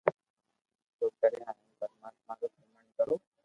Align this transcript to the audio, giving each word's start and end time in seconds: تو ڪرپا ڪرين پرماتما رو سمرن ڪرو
تو 0.97 1.05
ڪرپا 1.19 1.51
ڪرين 1.51 1.77
پرماتما 1.79 2.33
رو 2.41 2.47
سمرن 2.55 2.87
ڪرو 2.97 3.15